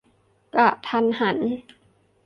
[0.55, 1.37] กะทันหัน